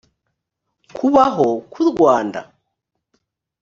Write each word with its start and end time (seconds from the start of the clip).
kubaho 0.95 1.47
k’u 1.71 1.81
rwanda 1.91 2.39